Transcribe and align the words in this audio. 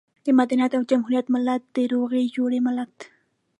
د 0.25 0.27
مدنيت 0.39 0.71
او 0.77 0.81
جمهوريت 0.91 1.25
ملت، 1.35 1.61
د 1.75 1.77
روغې 1.93 2.23
جوړې 2.35 2.59
ملت. 2.67 2.95